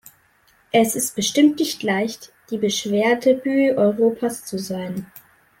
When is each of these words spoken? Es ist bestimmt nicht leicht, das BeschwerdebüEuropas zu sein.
Es 0.71 0.95
ist 0.95 1.15
bestimmt 1.15 1.59
nicht 1.59 1.83
leicht, 1.83 2.33
das 2.49 2.59
BeschwerdebüEuropas 2.59 4.43
zu 4.45 4.57
sein. 4.57 5.05